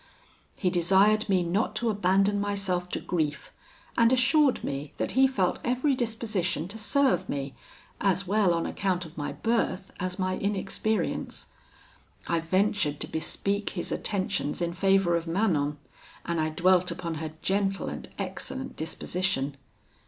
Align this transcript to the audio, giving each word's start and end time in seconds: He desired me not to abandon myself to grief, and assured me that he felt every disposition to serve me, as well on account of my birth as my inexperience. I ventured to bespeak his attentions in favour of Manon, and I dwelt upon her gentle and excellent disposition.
He 0.55 0.71
desired 0.71 1.29
me 1.29 1.43
not 1.43 1.75
to 1.75 1.91
abandon 1.91 2.41
myself 2.41 2.89
to 2.89 2.99
grief, 2.99 3.51
and 3.95 4.11
assured 4.11 4.63
me 4.63 4.93
that 4.97 5.11
he 5.11 5.27
felt 5.27 5.59
every 5.63 5.93
disposition 5.93 6.67
to 6.69 6.79
serve 6.79 7.29
me, 7.29 7.53
as 7.99 8.25
well 8.25 8.51
on 8.55 8.65
account 8.65 9.05
of 9.05 9.15
my 9.15 9.31
birth 9.31 9.91
as 9.99 10.17
my 10.17 10.39
inexperience. 10.39 11.49
I 12.27 12.39
ventured 12.39 12.99
to 13.01 13.07
bespeak 13.07 13.69
his 13.77 13.91
attentions 13.91 14.59
in 14.59 14.73
favour 14.73 15.15
of 15.15 15.27
Manon, 15.27 15.77
and 16.25 16.39
I 16.41 16.49
dwelt 16.49 16.89
upon 16.89 17.13
her 17.21 17.33
gentle 17.43 17.87
and 17.87 18.09
excellent 18.17 18.75
disposition. 18.75 19.55